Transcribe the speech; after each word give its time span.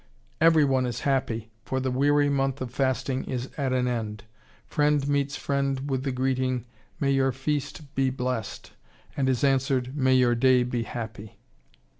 Every 0.41 0.65
one 0.65 0.87
is 0.87 1.01
happy, 1.01 1.51
for 1.63 1.79
the 1.79 1.91
weary 1.91 2.27
month 2.27 2.59
of 2.59 2.73
fasting 2.73 3.23
is 3.25 3.51
at 3.55 3.71
an 3.71 3.87
end. 3.87 4.23
Friend 4.65 5.07
meets 5.07 5.35
friend 5.35 5.91
with 5.91 6.01
the 6.01 6.11
greeting, 6.11 6.65
"May 6.99 7.11
your 7.11 7.31
feast 7.31 7.93
be 7.93 8.09
blessed," 8.09 8.71
and 9.15 9.29
is 9.29 9.43
answered, 9.43 9.95
"May 9.95 10.15
your 10.15 10.33
day 10.33 10.63
be 10.63 10.81
happy." 10.85 11.37